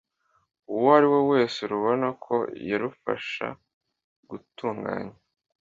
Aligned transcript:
uwo 0.73 0.87
ari 0.97 1.07
we 1.13 1.19
wese 1.31 1.59
rubona 1.71 2.07
ko 2.23 2.35
yarufasha 2.69 3.47
gutunganya 4.29 5.15